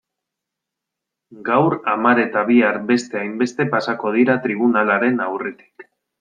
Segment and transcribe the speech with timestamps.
[1.49, 5.89] Gaur hamar eta bihar beste hainbeste pasako dira tribunalaren aurretik.